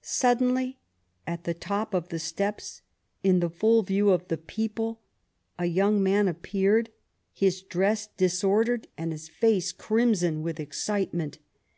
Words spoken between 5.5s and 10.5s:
a young man appeared, his dress disordered and his face crimson